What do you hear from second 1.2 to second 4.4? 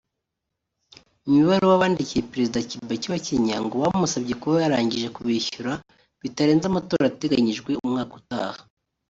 Mu ibaruwa bandikiye Perezida Kibaki wa Kenya ngo bamusabye